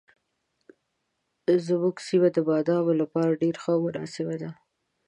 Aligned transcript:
زموږ 1.65 1.95
سیمه 2.07 2.29
د 2.33 2.37
بادامو 2.49 2.93
لپاره 3.01 3.39
ډېره 3.41 3.59
ښه 3.63 3.71
او 3.75 3.79
مناسبه 3.85 4.35
ده. 4.41 4.49